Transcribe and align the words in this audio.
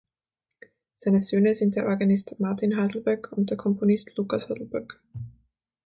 Seine 0.97 1.21
Söhne 1.21 1.53
sind 1.53 1.75
der 1.75 1.85
Organist 1.85 2.39
Martin 2.39 2.75
Haselböck 2.75 3.31
und 3.33 3.51
der 3.51 3.57
Komponist 3.57 4.17
Lukas 4.17 4.49
Haselböck. 4.49 4.99